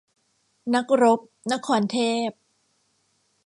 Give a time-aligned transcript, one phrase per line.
[0.73, 1.19] นักรบ-
[1.51, 1.97] นครเท
[2.27, 2.29] พ